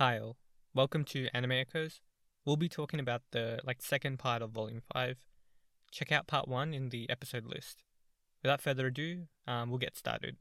[0.00, 0.38] Hi all,
[0.72, 2.00] welcome to Anime Echoes.
[2.46, 5.18] We'll be talking about the like second part of Volume Five.
[5.90, 7.82] Check out Part One in the episode list.
[8.42, 10.38] Without further ado, um, we'll get started.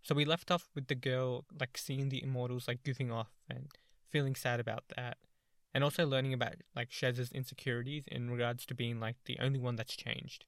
[0.00, 3.66] So we left off with the girl like seeing the immortals like goofing off and
[4.08, 5.18] feeling sad about that,
[5.74, 9.76] and also learning about like Czes's insecurities in regards to being like the only one
[9.76, 10.46] that's changed.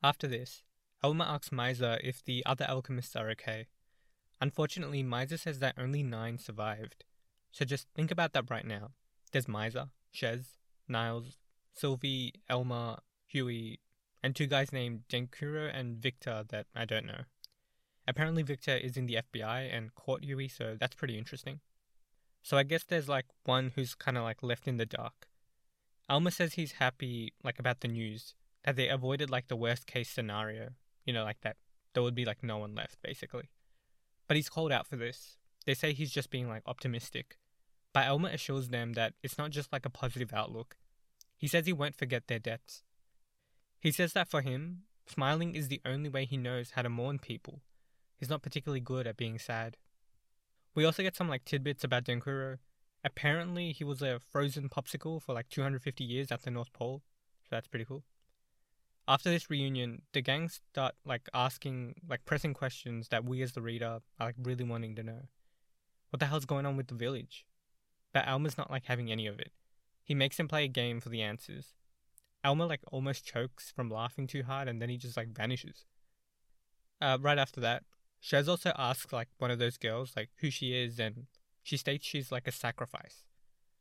[0.00, 0.62] After this,
[1.02, 3.66] Elmer asks Maiza if the other alchemists are okay.
[4.40, 7.04] Unfortunately, Maiza says that only nine survived.
[7.52, 8.90] So just think about that right now.
[9.30, 11.38] There's Maiza, Czes, Niles,
[11.72, 13.80] Sylvie, Elmer, Huey,
[14.22, 17.22] and two guys named Denkuro and Victor that I don't know.
[18.06, 21.60] Apparently, Victor is in the FBI and caught Huey, so that's pretty interesting.
[22.42, 25.28] So I guess there's like one who's kind of like left in the dark.
[26.10, 28.34] Elma says he's happy like about the news
[28.64, 30.70] that they avoided like the worst case scenario,
[31.04, 31.56] you know, like that
[31.94, 33.50] there would be like no one left basically.
[34.26, 35.36] But he's called out for this.
[35.64, 37.36] They say he's just being like optimistic.
[37.92, 40.76] But Elmer assures them that it's not just like a positive outlook.
[41.36, 42.82] He says he won't forget their deaths.
[43.80, 47.18] He says that for him, smiling is the only way he knows how to mourn
[47.18, 47.60] people.
[48.16, 49.76] He's not particularly good at being sad.
[50.74, 52.58] We also get some like tidbits about Denkuro.
[53.04, 57.02] Apparently, he was a frozen popsicle for like 250 years at the North Pole,
[57.42, 58.04] so that's pretty cool.
[59.08, 63.60] After this reunion, the gang start like asking like pressing questions that we as the
[63.60, 65.22] reader are like really wanting to know.
[66.10, 67.44] What the hell's going on with the village?
[68.12, 69.52] But Elmer's not like having any of it.
[70.04, 71.74] He makes him play a game for the answers.
[72.44, 75.84] Elmer like almost chokes from laughing too hard and then he just like vanishes.
[77.00, 77.84] Uh, right after that,
[78.20, 81.26] Czes also asks like one of those girls like who she is and
[81.62, 83.24] she states she's like a sacrifice.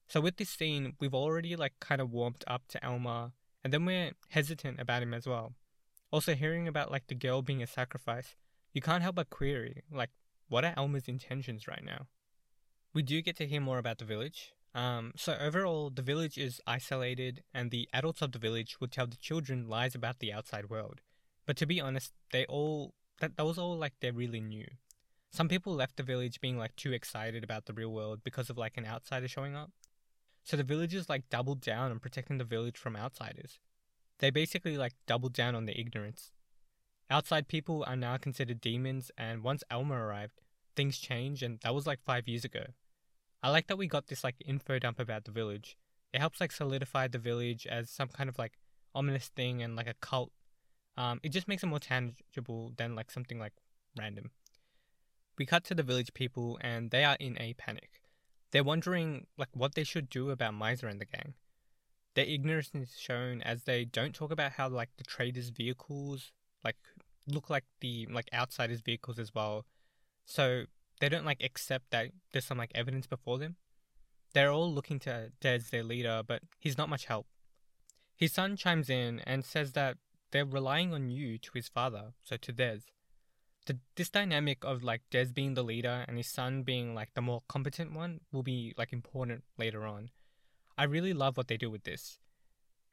[0.07, 3.31] So with this scene, we've already like kind of warmed up to Elmer
[3.63, 5.53] and then we're hesitant about him as well.
[6.11, 8.35] Also hearing about like the girl being a sacrifice,
[8.73, 10.11] you can't help but query like
[10.49, 12.07] what are Elmer's intentions right now?
[12.93, 14.51] We do get to hear more about the village.
[14.73, 19.07] Um, so overall, the village is isolated, and the adults of the village would tell
[19.07, 21.01] the children lies about the outside world.
[21.45, 24.65] But to be honest, they all that, that was all like they really knew.
[25.31, 28.57] Some people left the village being like too excited about the real world because of
[28.57, 29.71] like an outsider showing up.
[30.43, 33.59] So the villagers like doubled down on protecting the village from outsiders.
[34.19, 36.31] They basically like doubled down on their ignorance.
[37.09, 40.41] Outside people are now considered demons, and once Elmer arrived,
[40.75, 42.65] things changed, and that was like five years ago.
[43.43, 45.77] I like that we got this like info dump about the village.
[46.13, 48.59] It helps like solidify the village as some kind of like
[48.93, 50.31] ominous thing and like a cult.
[50.97, 53.53] Um, it just makes it more tangible than like something like
[53.97, 54.31] random.
[55.37, 58.01] We cut to the village people and they are in a panic.
[58.51, 61.33] They're wondering like what they should do about Maiza and the gang.
[62.13, 66.75] Their ignorance is shown as they don't talk about how like the traders' vehicles like
[67.27, 69.65] look like the like outsiders' vehicles as well.
[70.25, 70.65] So
[71.01, 73.55] they don't like accept that there's some like evidence before them.
[74.33, 77.25] They're all looking to Dez, their leader, but he's not much help.
[78.15, 79.97] His son chimes in and says that
[80.31, 82.83] they're relying on you to his father, so to Dez.
[83.65, 87.21] The, this dynamic of like Dez being the leader and his son being like the
[87.21, 90.11] more competent one will be like important later on.
[90.77, 92.19] I really love what they do with this.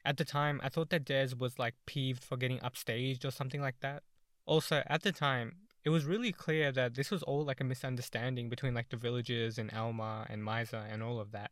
[0.03, 3.61] At the time, I thought that Dez was like peeved for getting upstaged or something
[3.61, 4.01] like that.
[4.45, 8.49] Also, at the time, it was really clear that this was all like a misunderstanding
[8.49, 11.51] between like the villagers and Alma and Maiza and all of that.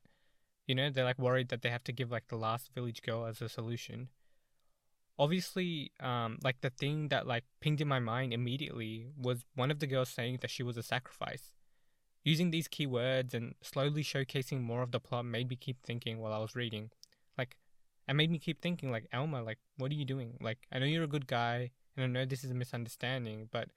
[0.67, 3.25] You know, they're like worried that they have to give like the last village girl
[3.25, 4.09] as a solution.
[5.17, 9.79] Obviously, um, like the thing that like pinged in my mind immediately was one of
[9.79, 11.53] the girls saying that she was a sacrifice.
[12.23, 16.33] Using these keywords and slowly showcasing more of the plot made me keep thinking while
[16.33, 16.91] I was reading.
[17.37, 17.55] Like,
[18.05, 20.37] it made me keep thinking, like, Elmer, like, what are you doing?
[20.41, 23.69] Like, I know you're a good guy, and I know this is a misunderstanding, but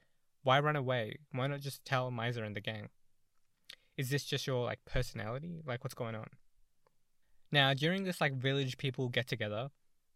[0.42, 1.16] why run away?
[1.32, 2.88] Why not just tell Maiza and the gang?
[3.96, 5.60] Is this just your like personality?
[5.66, 6.28] Like what's going on?
[7.52, 9.70] Now, during this like village people get together,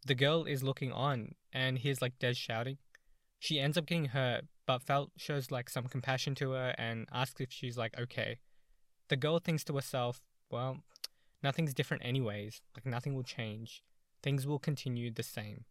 [0.07, 2.79] the girl is looking on and hears like Dez shouting.
[3.39, 7.41] She ends up getting hurt, but Felt shows like some compassion to her and asks
[7.41, 8.39] if she's like okay.
[9.09, 10.79] The girl thinks to herself, well,
[11.43, 13.83] nothing's different anyways, like nothing will change.
[14.23, 15.65] Things will continue the same.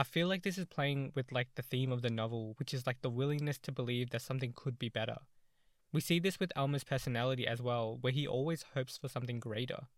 [0.00, 2.86] I feel like this is playing with like the theme of the novel, which is
[2.86, 5.18] like the willingness to believe that something could be better.
[5.92, 9.88] We see this with Elmer's personality as well, where he always hopes for something greater.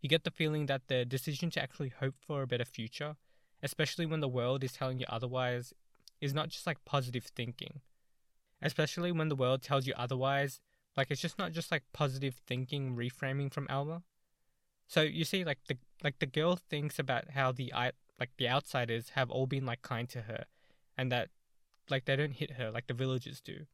[0.00, 3.14] You get the feeling that the decision to actually hope for a better future,
[3.62, 5.72] especially when the world is telling you otherwise,
[6.20, 7.80] is not just like positive thinking.
[8.60, 10.60] Especially when the world tells you otherwise,
[10.96, 14.02] like it's just not just like positive thinking reframing from Elmer.
[14.88, 17.72] So you see, like the like the girl thinks about how the
[18.18, 20.44] like the outsiders have all been like kind to her
[20.96, 21.28] and that
[21.90, 23.66] like they don't hit her like the villagers do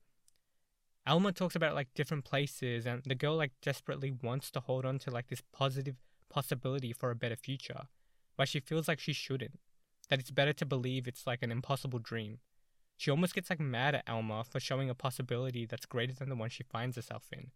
[1.07, 4.99] Alma talks about like different places, and the girl like desperately wants to hold on
[5.01, 5.97] to like this positive
[6.29, 7.89] possibility for a better future,
[8.37, 9.59] but she feels like she shouldn't.
[10.09, 12.39] That it's better to believe it's like an impossible dream.
[12.97, 16.37] She almost gets like mad at Alma for showing a possibility that's greater than the
[16.37, 17.51] one she finds herself in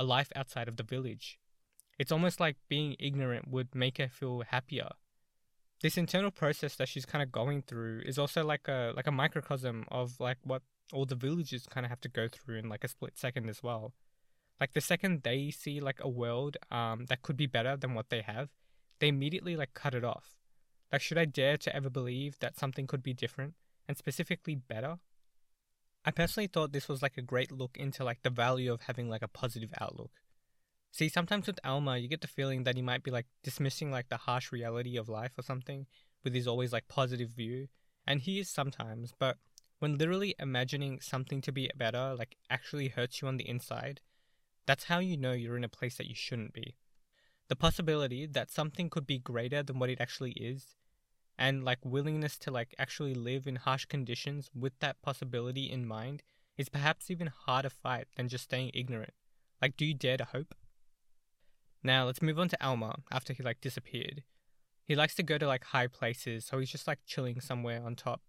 [0.00, 1.40] a life outside of the village.
[1.98, 4.90] It's almost like being ignorant would make her feel happier.
[5.80, 9.12] This internal process that she's kind of going through is also like a like a
[9.12, 12.82] microcosm of like what all the villagers kind of have to go through in like
[12.82, 13.92] a split second as well.
[14.60, 18.10] Like the second they see like a world um that could be better than what
[18.10, 18.48] they have,
[18.98, 20.36] they immediately like cut it off.
[20.92, 23.54] Like should I dare to ever believe that something could be different
[23.86, 24.98] and specifically better?
[26.04, 29.08] I personally thought this was like a great look into like the value of having
[29.08, 30.10] like a positive outlook.
[30.90, 34.08] See, sometimes with Alma, you get the feeling that he might be like dismissing like
[34.08, 35.86] the harsh reality of life or something
[36.24, 37.68] with his always like positive view,
[38.06, 39.36] and he is sometimes, but
[39.78, 44.00] when literally imagining something to be better like actually hurts you on the inside,
[44.66, 46.74] that's how you know you're in a place that you shouldn't be.
[47.48, 50.74] The possibility that something could be greater than what it actually is,
[51.38, 56.22] and like willingness to like actually live in harsh conditions with that possibility in mind
[56.56, 59.14] is perhaps even harder fight than just staying ignorant.
[59.62, 60.54] Like, do you dare to hope?
[61.82, 64.24] Now let's move on to Alma after he like disappeared.
[64.84, 67.94] He likes to go to like high places, so he's just like chilling somewhere on
[67.94, 68.22] top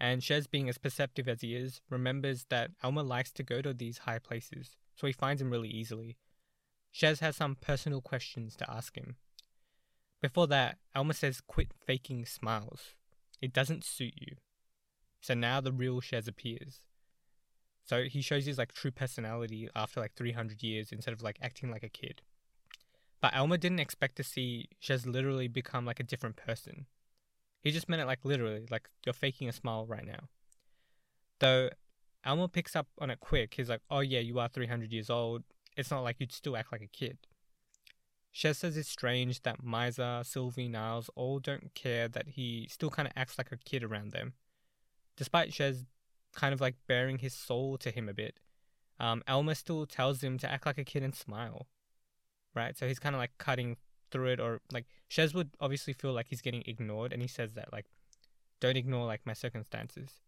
[0.00, 3.72] and Czes, being as perceptive as he is, remembers that Alma likes to go to
[3.72, 6.18] these high places, so he finds him really easily.
[6.92, 9.16] Czes has some personal questions to ask him.
[10.20, 12.94] Before that, Alma says, Quit faking smiles.
[13.40, 14.36] It doesn't suit you.
[15.20, 16.80] So now the real Czes appears.
[17.84, 21.70] So he shows his like true personality after like 300 years instead of like acting
[21.70, 22.22] like a kid.
[23.24, 26.84] But Alma didn't expect to see Czes literally become like a different person.
[27.62, 30.28] He just meant it like literally, like you're faking a smile right now.
[31.40, 31.70] Though
[32.26, 33.54] Alma picks up on it quick.
[33.54, 35.42] He's like, oh yeah, you are 300 years old.
[35.74, 37.16] It's not like you'd still act like a kid.
[38.30, 43.08] Czes says it's strange that Maiza, Sylvie, Niles all don't care that he still kind
[43.08, 44.34] of acts like a kid around them.
[45.16, 45.86] Despite Czes
[46.34, 48.38] kind of like bearing his soul to him a bit,
[49.00, 51.68] um, Alma still tells him to act like a kid and smile.
[52.54, 52.76] Right?
[52.76, 53.76] So he's kind of like cutting
[54.10, 57.54] through it or like Czes would obviously feel like he's getting ignored and he says
[57.54, 57.86] that like
[58.60, 60.20] don't ignore like my circumstances.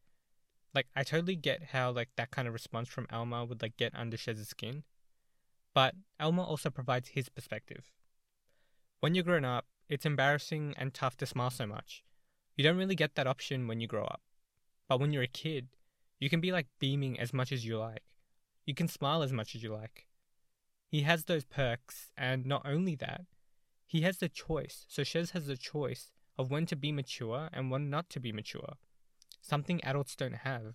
[0.74, 3.92] Like I totally get how like that kind of response from Alma would like get
[3.94, 4.82] under Czes's skin.
[5.72, 7.92] But Alma also provides his perspective.
[9.00, 12.02] When you're grown up, it's embarrassing and tough to smile so much.
[12.56, 14.22] You don't really get that option when you grow up.
[14.88, 15.68] But when you're a kid,
[16.18, 18.02] you can be like beaming as much as you like.
[18.64, 20.05] You can smile as much as you like.
[20.88, 23.22] He has those perks, and not only that,
[23.86, 24.84] he has the choice.
[24.88, 28.32] So Czes has the choice of when to be mature and when not to be
[28.32, 28.74] mature.
[29.40, 30.74] Something adults don't have.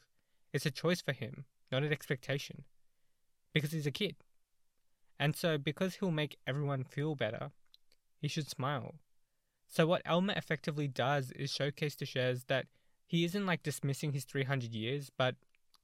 [0.53, 2.63] It's a choice for him, not an expectation.
[3.53, 4.15] Because he's a kid.
[5.19, 7.51] And so, because he'll make everyone feel better,
[8.17, 8.95] he should smile.
[9.67, 12.65] So, what Elmer effectively does is showcase to Czes that
[13.05, 15.35] he isn't like dismissing his 300 years, but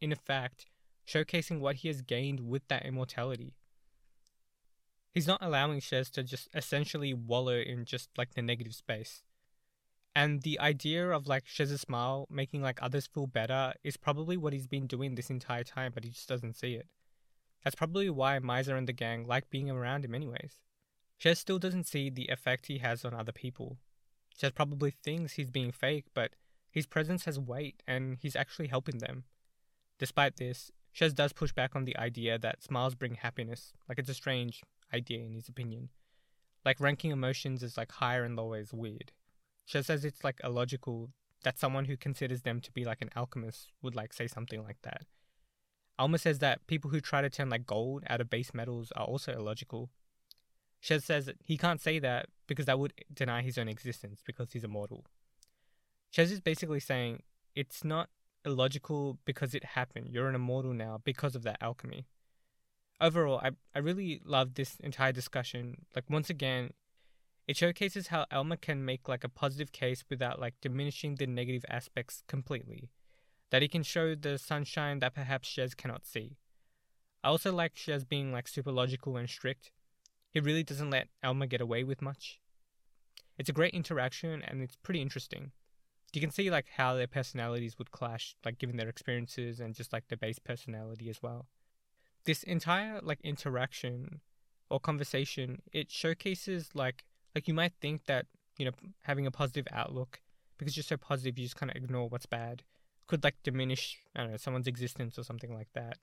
[0.02, 0.66] in effect,
[1.08, 3.54] showcasing what he has gained with that immortality
[5.18, 9.24] he's not allowing Czes to just essentially wallow in just like the negative space.
[10.14, 14.54] And the idea of like Czes's smile making like others feel better is probably what
[14.54, 16.86] he's been doing this entire time, but he just doesn't see it.
[17.64, 20.60] That's probably why Maiza and the gang like being around him anyways.
[21.18, 23.80] Czes still doesn't see the effect he has on other people.
[24.40, 26.34] Czes probably thinks he's being fake, but
[26.70, 29.24] his presence has weight and he's actually helping them.
[29.98, 34.12] Despite this, Czes does push back on the idea that smiles bring happiness, like it's
[34.12, 34.62] a strange,
[34.94, 35.90] idea in his opinion.
[36.66, 39.12] Like ranking emotions as like higher and lower is weird.
[39.66, 41.12] She says it's like illogical
[41.44, 44.82] that someone who considers them to be like an alchemist would like say something like
[44.84, 45.04] that.
[46.00, 49.06] Alma says that people who try to turn like gold out of base metals are
[49.06, 49.90] also illogical.
[50.82, 54.64] Czes says he can't say that because that would deny his own existence because he's
[54.64, 55.06] immortal.
[56.12, 57.24] Czes is basically saying
[57.56, 58.10] it's not
[58.46, 60.10] illogical because it happened.
[60.10, 62.06] You're an immortal now because of that alchemy
[63.00, 65.86] overall, I, I really love this entire discussion.
[65.96, 66.72] Like, once again,
[67.48, 71.64] it showcases how Elmer can make like a positive case without like diminishing the negative
[71.70, 72.90] aspects completely.
[73.50, 76.36] That he can show the sunshine that perhaps Czes cannot see.
[77.24, 79.72] I also like Czes being like super logical and strict.
[80.30, 82.42] He really doesn't let Elmer get away with much.
[83.38, 85.52] It's a great interaction and it's pretty interesting.
[86.14, 89.94] You can see like how their personalities would clash, like given their experiences and just
[89.94, 91.46] like their base personality as well
[92.28, 94.22] this entire like interaction
[94.70, 97.04] or conversation it showcases like
[97.36, 98.28] like you might think that
[98.60, 100.22] you know having a positive outlook
[100.60, 102.64] because you're so positive you just kind of ignore what's bad
[103.08, 105.98] could like diminish i don't know someone's existence or something like that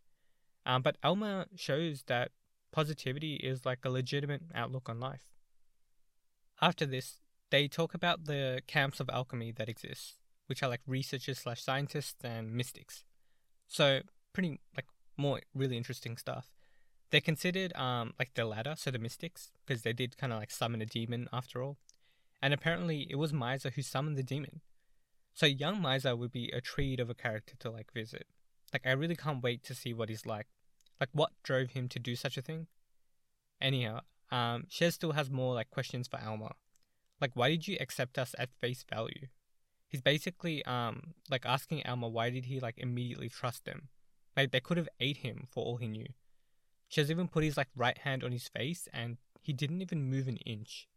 [0.66, 2.32] Um, but Alma shows that
[2.72, 5.26] positivity is like a legitimate outlook on life.
[6.60, 10.16] After this, they talk about the camps of alchemy that exist,
[10.46, 13.04] which are like researchers slash scientists and mystics.
[13.68, 14.00] So
[14.32, 16.50] pretty like more really interesting stuff.
[17.10, 20.50] They're considered um like the latter, so the mystics, because they did kind of like
[20.50, 21.76] summon a demon after all.
[22.42, 24.60] And apparently it was Maiza who summoned the demon.
[25.34, 28.26] So young Maiza would be a treat of a character to like visit.
[28.72, 30.46] Like I really can't wait to see what he's like.
[31.00, 32.66] Like what drove him to do such a thing?
[33.60, 36.52] Anyhow, um, Shez still has more like questions for Alma.
[37.20, 39.28] Like why did you accept us at face value?
[39.88, 43.88] He's basically um like asking Alma why did he like immediately trust them?
[44.36, 46.08] Like they could have ate him for all he knew.
[46.88, 50.28] Czes even put his like right hand on his face and he didn't even move
[50.28, 50.88] an inch.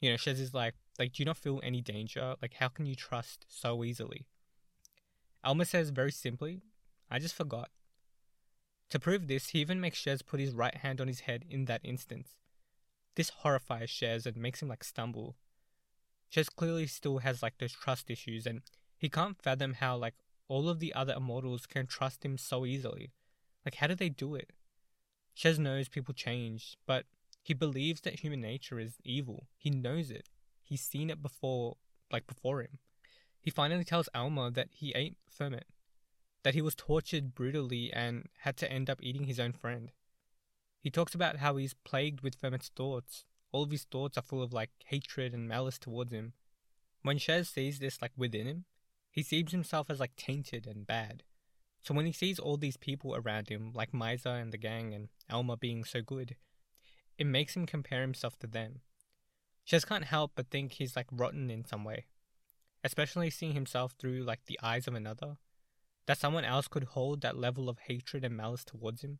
[0.00, 2.34] You know, Czes is like, like, do you not feel any danger?
[2.42, 4.26] Like, how can you trust so easily?
[5.44, 6.62] Alma says very simply,
[7.10, 7.70] I just forgot.
[8.90, 11.64] To prove this, he even makes Czes put his right hand on his head in
[11.66, 12.36] that instance.
[13.14, 15.36] This horrifies Czes and makes him like stumble.
[16.30, 18.62] Czes clearly still has like those trust issues and
[18.96, 20.14] he can't fathom how like
[20.52, 23.10] all of the other immortals can trust him so easily.
[23.64, 24.50] Like how do they do it?
[25.34, 27.06] Czes knows people change, but
[27.42, 29.46] he believes that human nature is evil.
[29.56, 30.28] He knows it.
[30.62, 31.78] He's seen it before,
[32.12, 32.80] like before him.
[33.40, 35.64] He finally tells Alma that he ate Fermet,
[36.42, 39.90] that he was tortured brutally and had to end up eating his own friend.
[40.82, 43.24] He talks about how he's plagued with Fermet's thoughts.
[43.52, 46.34] All of his thoughts are full of like hatred and malice towards him.
[47.00, 48.66] When Czes sees this like within him,
[49.12, 51.22] he sees himself as like tainted and bad.
[51.82, 55.08] So when he sees all these people around him, like Maiza and the gang and
[55.28, 56.36] Elmer being so good,
[57.18, 58.80] it makes him compare himself to them.
[59.64, 62.06] Czes can't help but think he's like rotten in some way,
[62.82, 65.36] especially seeing himself through like the eyes of another,
[66.06, 69.18] that someone else could hold that level of hatred and malice towards him.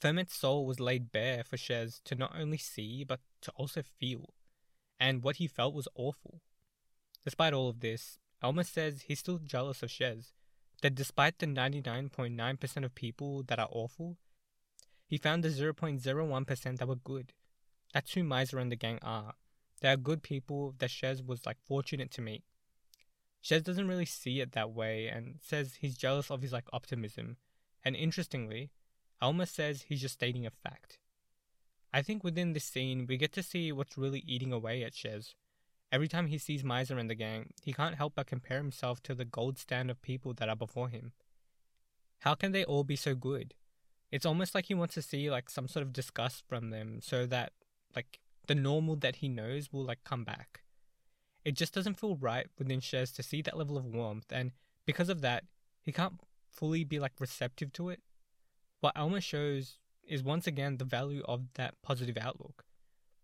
[0.00, 4.34] Fermet's soul was laid bare for Czes to not only see but to also feel,
[5.00, 6.40] and what he felt was awful.
[7.24, 10.32] Despite all of this, Alma says he's still jealous of Czes,
[10.82, 14.18] that despite the 99.9% of people that are awful,
[15.06, 17.32] he found the 0.01% that were good.
[17.92, 19.34] That's who Maiza and the gang are.
[19.80, 22.42] They are good people that Czes was like fortunate to meet.
[23.42, 27.36] Czes doesn't really see it that way and says he's jealous of his like optimism.
[27.84, 28.70] And interestingly,
[29.20, 30.98] Alma says he's just stating a fact.
[31.92, 35.34] I think within this scene we get to see what's really eating away at Czes.
[35.92, 39.14] Every time he sees Maiza and the gang, he can't help but compare himself to
[39.14, 41.12] the gold stand of people that are before him.
[42.20, 43.54] How can they all be so good?
[44.12, 47.24] it's almost like he wants to see like some sort of disgust from them so
[47.26, 47.52] that
[47.96, 50.60] like the normal that he knows will like come back.
[51.44, 54.52] It just doesn't feel right within Czes to see that level of warmth, and
[54.86, 55.44] because of that,
[55.80, 58.00] he can't fully be like receptive to it.
[58.80, 62.64] What Alma shows is once again the value of that positive outlook.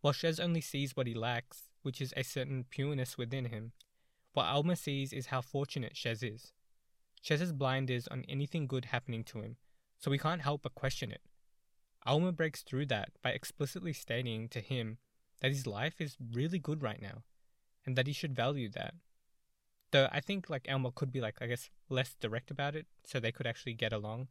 [0.00, 3.72] While Czes only sees what he lacks, which is a certain pureness within him,
[4.32, 6.52] what Alma sees is how fortunate Czes is.
[7.22, 9.56] Czes blind is on anything good happening to him,
[9.98, 11.22] so we can't help but question it.
[12.06, 14.98] Alma breaks through that by explicitly stating to him
[15.40, 17.22] that his life is really good right now
[17.84, 18.94] and that he should value that.
[19.90, 23.18] Though I think like Alma could be like I guess less direct about it so
[23.18, 24.28] they could actually get along.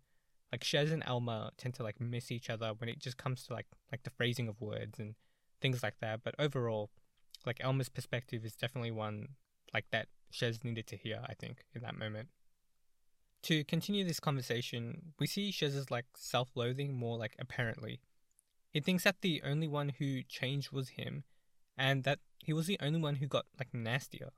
[0.51, 3.53] Like Czes and Alma tend to like miss each other when it just comes to
[3.53, 5.15] like like the phrasing of words and
[5.61, 6.21] things like that.
[6.23, 6.91] But overall,
[7.47, 9.29] like Alma's perspective is definitely one
[9.73, 12.29] like that Czes needed to hear, I think, in that moment.
[13.43, 18.01] To continue this conversation, we see Czes's like self-loathing more like apparently.
[18.71, 21.23] He thinks that the only one who changed was him,
[21.77, 24.29] and that he was the only one who got like nastier.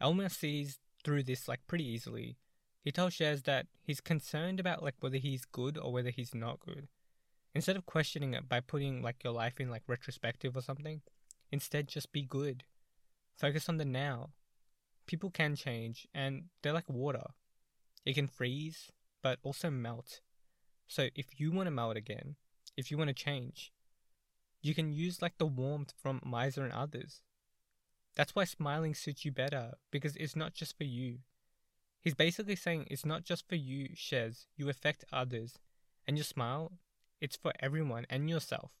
[0.00, 2.36] Elmer sees through this like pretty easily.
[2.84, 6.60] He tells Czes that he's concerned about like whether he's good or whether he's not
[6.60, 6.88] good.
[7.54, 11.02] Instead of questioning it by putting like your life in like retrospective or something,
[11.52, 12.64] instead just be good.
[13.36, 14.30] Focus on the now.
[15.06, 17.26] People can change and they're like water.
[18.04, 18.90] It can freeze,
[19.22, 20.20] but also melt.
[20.88, 22.36] So if you want to melt again,
[22.76, 23.72] if you want to change,
[24.62, 27.22] you can use like the warmth from Maiza and others.
[28.14, 31.18] That's why smiling suits you better, because it's not just for you.
[32.00, 35.58] He's basically saying it's not just for you, Czes, you affect others.
[36.06, 36.72] And your smile,
[37.20, 38.72] it's for everyone and yourself.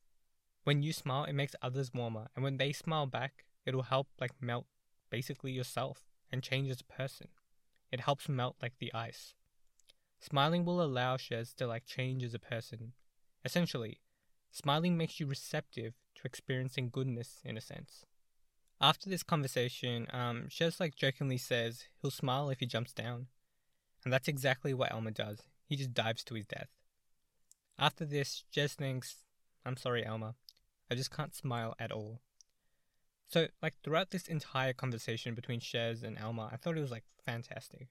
[0.64, 4.32] When you smile, it makes others warmer, and when they smile back, it'll help like
[4.40, 4.66] melt
[5.10, 7.28] basically yourself and change as a person.
[7.90, 9.34] It helps melt like the ice.
[10.20, 12.92] Smiling will allow Czes to like change as a person.
[13.44, 13.98] Essentially,
[14.52, 18.04] smiling makes you receptive to experiencing goodness in a sense.
[18.80, 23.26] After this conversation, um, Czes like jokingly says he'll smile if he jumps down.
[24.04, 25.40] And that's exactly what Alma does.
[25.66, 26.68] He just dives to his death.
[27.78, 29.24] After this, Czes thinks,
[29.64, 30.34] I'm sorry, Elmer.
[30.92, 32.20] I just can't smile at all.
[33.28, 37.04] So, like, throughout this entire conversation between Czes and Alma, I thought it was, like,
[37.24, 37.88] fantastic.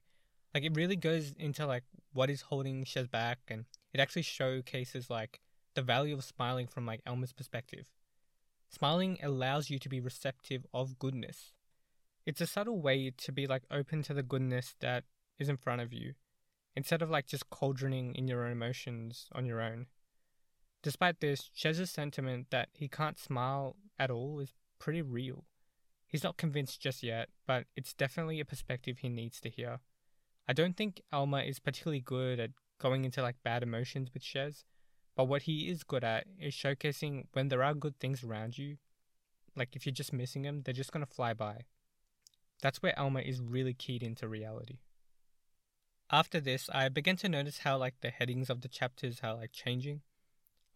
[0.53, 5.09] Like, it really goes into, like, what is holding Czes back, and it actually showcases,
[5.09, 5.39] like,
[5.73, 7.89] the value of smiling from, like, Alma's perspective.
[8.69, 11.53] Smiling allows you to be receptive of goodness.
[12.25, 15.05] It's a subtle way to be, like, open to the goodness that
[15.39, 16.13] is in front of you,
[16.75, 19.87] instead of, like, just cauldroning in your own emotions on your own.
[20.83, 25.45] Despite this, Czes's sentiment that he can't smile at all is pretty real.
[26.07, 29.79] He's not convinced just yet, but it's definitely a perspective he needs to hear.
[30.47, 34.65] I don't think Alma is particularly good at going into like bad emotions with Czes,
[35.15, 38.77] but what he is good at is showcasing when there are good things around you.
[39.55, 41.61] Like if you're just missing them, they're just gonna fly by.
[42.61, 44.79] That's where Alma is really keyed into reality.
[46.11, 49.51] After this, I began to notice how like the headings of the chapters are like
[49.51, 50.01] changing.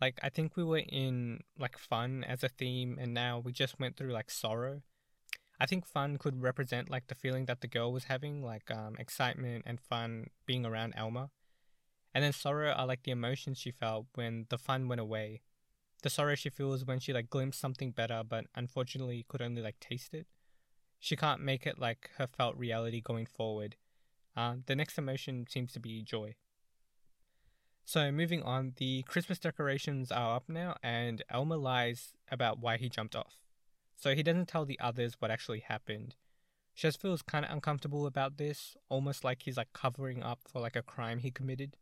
[0.02, 3.80] Like I think we were in like fun as a theme and now we just
[3.80, 4.82] went through like sorrow.
[5.60, 8.96] I think fun could represent like the feeling that the girl was having, like um,
[9.00, 11.30] excitement and fun being around Elmer.
[12.14, 15.42] And then sorrow are like the emotions she felt when the fun went away.
[16.04, 19.80] The sorrow she feels when she like glimpsed something better but unfortunately could only like
[19.80, 20.28] taste it.
[21.00, 23.76] She can't make it like her felt reality going forward.
[24.36, 26.36] Uh, the next emotion seems to be joy.
[27.88, 32.90] So moving on, the Christmas decorations are up now, and Elmer lies about why he
[32.90, 33.38] jumped off.
[33.96, 36.16] So he doesn't tell the others what actually happened.
[36.74, 40.76] Czes feels kind of uncomfortable about this, almost like he's like covering up for like
[40.76, 41.78] a crime he committed.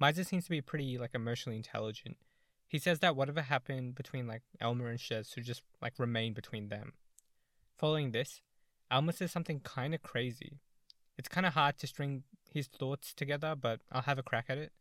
[0.00, 2.18] Maiza seems to be pretty like emotionally intelligent.
[2.68, 6.68] He says that whatever happened between like Elmer and Czes should just like remain between
[6.68, 6.92] them.
[7.78, 8.42] Following this,
[8.90, 10.60] Elmer says something kind of crazy.
[11.16, 14.58] It's kind of hard to string his thoughts together, but I'll have a crack at
[14.58, 14.72] it.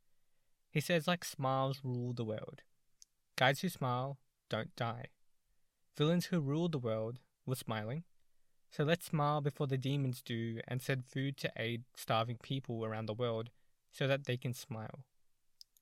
[0.75, 2.59] He says, like smiles rule the world.
[3.37, 4.17] Guys who smile
[4.49, 5.05] don't die.
[5.97, 8.03] Villains who rule the world were smiling.
[8.71, 13.05] So let's smile before the demons do and send food to aid starving people around
[13.05, 13.51] the world
[13.89, 15.05] so that they can smile.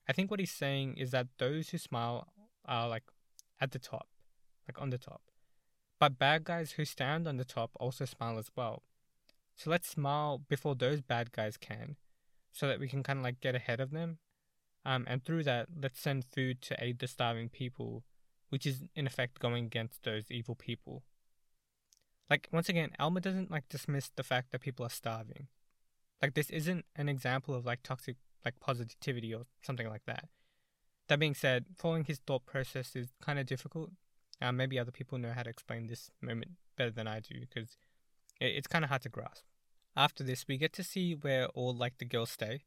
[0.08, 2.28] I think what he's saying is that those who smile
[2.64, 3.02] are like
[3.60, 4.06] at the top,
[4.68, 5.22] like on the top.
[5.98, 8.84] But bad guys who stand on the top also smile as well.
[9.56, 11.96] So let's smile before those bad guys can,
[12.52, 14.18] so that we can kind of like get ahead of them
[14.84, 18.04] um, and through that, let's send food to aid the starving people,
[18.50, 21.02] which is in effect going against those evil people.
[22.28, 25.48] Like once again, Alma doesn't like dismiss the fact that people are starving.
[26.22, 30.28] Like this isn't an example of like toxic like positivity or something like that.
[31.08, 33.90] That being said, following his thought process is kind of difficult.
[34.40, 37.76] Uh, maybe other people know how to explain this moment better than I do because
[38.40, 39.44] it, it's kind of hard to grasp.
[39.96, 42.64] After this, we get to see where all like the girls stay,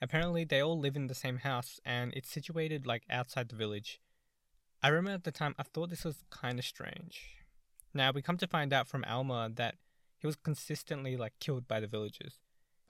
[0.00, 4.00] Apparently, they all live in the same house and it's situated like outside the village.
[4.82, 7.38] I remember at the time I thought this was kind of strange.
[7.94, 9.76] Now, we come to find out from Alma that
[10.18, 12.38] he was consistently like killed by the villagers.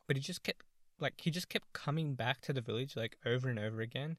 [0.07, 0.65] But he just kept
[0.99, 4.17] like he just kept coming back to the village like over and over again.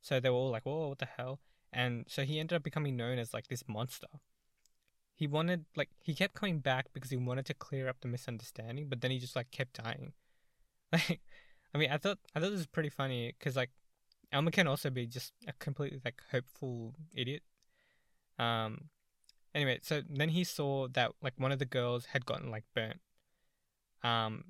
[0.00, 1.40] So they were all like, "Whoa, what the hell?"
[1.72, 4.08] And so he ended up becoming known as like this monster.
[5.14, 8.88] He wanted like he kept coming back because he wanted to clear up the misunderstanding,
[8.88, 10.12] but then he just like kept dying.
[10.92, 11.20] Like
[11.74, 13.70] I mean, I thought I thought this was pretty funny because like
[14.32, 17.42] Elmer can also be just a completely like hopeful idiot.
[18.38, 18.88] Um.
[19.54, 23.00] Anyway, so then he saw that like one of the girls had gotten like burnt.
[24.02, 24.44] Um,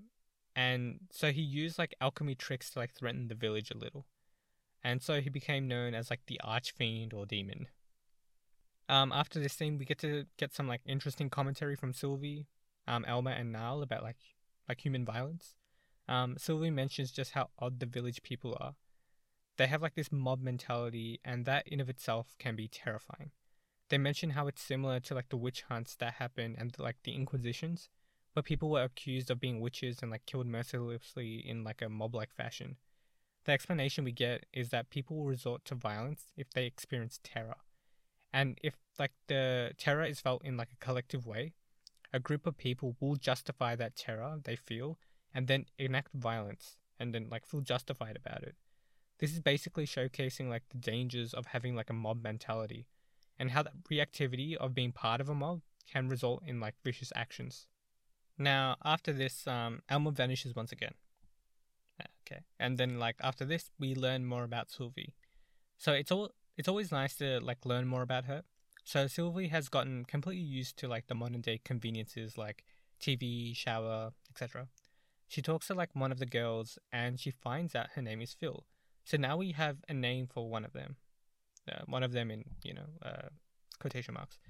[0.55, 4.07] and so he used like alchemy tricks to like threaten the village a little,
[4.85, 7.69] and so he became known as like the archfiend or demon.
[8.89, 12.47] Um, after this scene, we get to get some like interesting commentary from Sylvie,
[12.87, 14.19] um, Elmer, and Niall about like
[14.69, 15.55] like human violence.
[16.11, 18.75] Um, Sylvie mentions just how odd the village people are.
[19.57, 23.31] They have like this mob mentality, and that in of itself can be terrifying.
[23.91, 27.15] They mention how it's similar to like the witch hunts that happen and like the
[27.15, 27.91] Inquisitions,
[28.33, 32.17] where people were accused of being witches and like killed mercilessly in like a mob
[32.17, 32.77] like fashion.
[33.45, 37.57] The explanation we get is that people will resort to violence if they experience terror.
[38.33, 41.53] And if like the terror is felt in like a collective way,
[42.13, 44.99] a group of people will justify that terror they feel
[45.35, 48.55] and then enact violence and then like feel justified about it.
[49.19, 52.87] This is basically showcasing like the dangers of having like a mob mentality
[53.39, 57.13] and how that reactivity of being part of a mob can result in like vicious
[57.15, 57.67] actions.
[58.39, 60.95] Now, after this, um, Elmer vanishes once again.
[62.01, 65.15] Uh, okay, and then like after this, we learn more about Sylvie.
[65.77, 68.45] So it's all it's always nice to like learn more about her.
[68.85, 72.65] So Sylvie has gotten completely used to like the modern day conveniences like
[73.01, 74.69] TV, shower, etc.
[75.31, 78.35] She talks to like one of the girls and she finds out her name is
[78.35, 78.65] Phil.
[79.05, 80.97] So now we have a name for one of them.
[81.71, 83.29] Uh, one of them in, you know, uh,
[83.79, 84.41] quotation marks.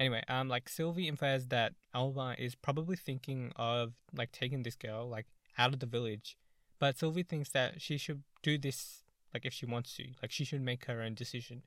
[0.00, 5.08] Anyway, um, like Sylvie infers that Alma is probably thinking of like taking this girl
[5.08, 5.26] like
[5.56, 6.36] out of the village,
[6.80, 10.44] but Sylvie thinks that she should do this like if she wants to, like she
[10.44, 11.62] should make her own decision.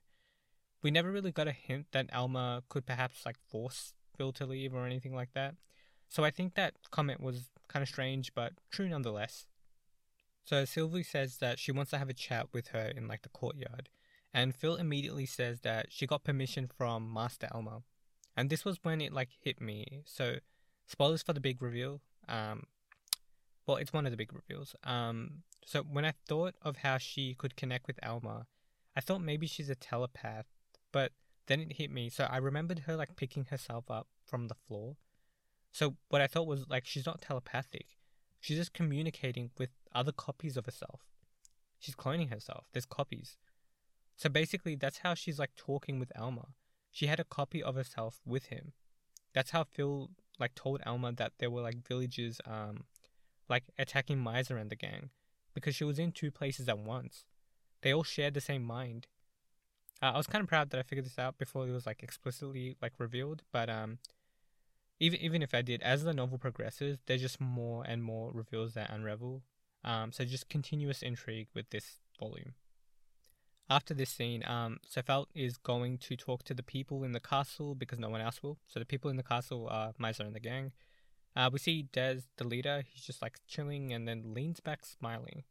[0.82, 4.74] We never really got a hint that Alma could perhaps like force Phil to leave
[4.74, 5.54] or anything like that.
[6.10, 9.46] So I think that comment was kind of strange, but true nonetheless.
[10.44, 13.28] So Sylvie says that she wants to have a chat with her in like the
[13.28, 13.88] courtyard,
[14.34, 17.82] and Phil immediately says that she got permission from Master Alma,
[18.36, 20.02] and this was when it like hit me.
[20.04, 20.36] So
[20.86, 22.00] spoilers for the big reveal.
[22.28, 22.64] Um,
[23.66, 24.74] well, it's one of the big reveals.
[24.84, 28.46] Um, so when I thought of how she could connect with Alma,
[28.96, 30.46] I thought maybe she's a telepath,
[30.90, 31.12] but
[31.46, 32.10] then it hit me.
[32.10, 34.96] So I remembered her like picking herself up from the floor.
[35.72, 37.86] So what I thought was like she's not telepathic.
[38.40, 41.00] She's just communicating with other copies of herself.
[41.78, 42.66] She's cloning herself.
[42.72, 43.36] There's copies.
[44.16, 46.48] So basically that's how she's like talking with Alma.
[46.92, 48.72] She had a copy of herself with him.
[49.32, 52.84] That's how Phil like told Alma that there were like villagers um
[53.48, 55.10] like attacking Maiza and the gang
[55.54, 57.24] because she was in two places at once.
[57.82, 59.06] They all shared the same mind.
[60.02, 62.02] Uh, I was kind of proud that I figured this out before it was like
[62.02, 63.98] explicitly like revealed, but um,
[65.02, 68.74] even even if I did, as the novel progresses, there's just more and more reveals
[68.74, 69.42] that unravel.
[69.84, 72.54] Um, so just continuous intrigue with this volume.
[73.68, 77.74] After this scene, um, Sefalt is going to talk to the people in the castle
[77.74, 78.58] because no one else will.
[78.68, 80.70] So the people in the castle are Maiza and the gang.
[81.34, 85.42] Uh, we see Dez, the leader, he's just like chilling and then leans back smiling.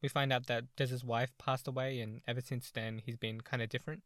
[0.00, 3.62] We find out that Dez's wife passed away, and ever since then, he's been kind
[3.62, 4.02] of different.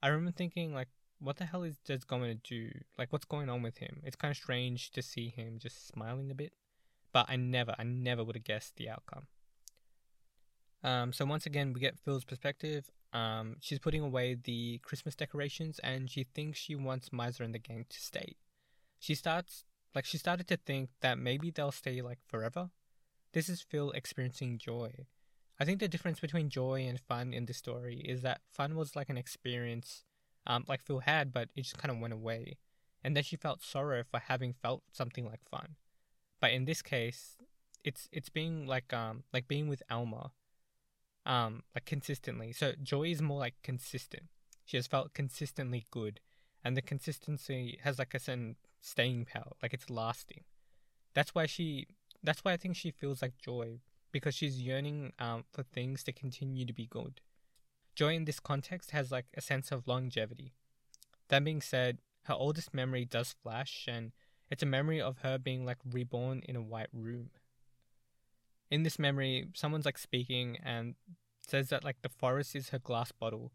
[0.00, 2.70] I remember thinking, like, what the hell is Dez going to do?
[2.98, 4.02] Like, what's going on with him?
[4.04, 6.52] It's kind of strange to see him just smiling a bit.
[7.12, 9.26] But I never, I never would have guessed the outcome.
[10.82, 12.90] Um, so once again, we get Phil's perspective.
[13.12, 17.58] Um, she's putting away the Christmas decorations, and she thinks she wants Maiza and the
[17.58, 18.34] gang to stay.
[18.98, 22.70] She starts like she started to think that maybe they'll stay like forever.
[23.32, 25.06] This is Phil experiencing joy.
[25.58, 28.96] I think the difference between joy and fun in this story is that fun was
[28.96, 30.04] like an experience
[30.46, 32.58] um, like Phil had, but it just kind of went away.
[33.02, 35.76] And then she felt sorrow for having felt something like fun.
[36.40, 37.36] But in this case,
[37.84, 40.32] it's it's being like um like being with Alma,
[41.26, 42.52] um like consistently.
[42.52, 44.24] So joy is more like consistent.
[44.64, 46.20] She has felt consistently good,
[46.64, 50.44] and the consistency has like a certain staying power, like it's lasting.
[51.14, 51.86] That's why she.
[52.22, 53.80] That's why I think she feels like joy
[54.12, 57.20] because she's yearning um, for things to continue to be good.
[57.94, 60.52] Joy in this context has like a sense of longevity.
[61.28, 64.12] That being said, her oldest memory does flash, and
[64.50, 67.30] it's a memory of her being like reborn in a white room.
[68.70, 70.94] In this memory, someone's like speaking and
[71.46, 73.52] says that like the forest is her glass bottle,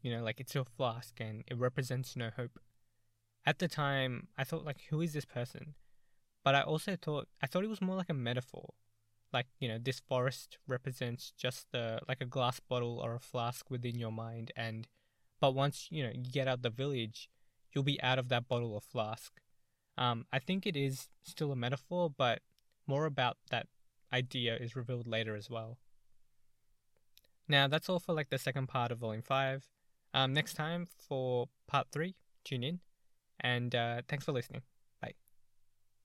[0.00, 2.58] you know, like it's her flask and it represents no hope
[3.46, 5.74] at the time I thought like who is this person?
[6.42, 8.74] But I also thought I thought it was more like a metaphor.
[9.34, 13.68] Like, you know, this forest represents just the like a glass bottle or a flask
[13.70, 14.86] within your mind and
[15.40, 17.28] but once, you know, you get out the village,
[17.72, 19.32] you'll be out of that bottle or flask.
[19.98, 22.40] Um, I think it is still a metaphor, but
[22.86, 23.66] more about that
[24.12, 25.78] idea is revealed later as well.
[27.48, 29.66] Now that's all for like the second part of volume five.
[30.14, 32.80] Um, next time for part three, tune in
[33.40, 34.62] and uh, thanks for listening.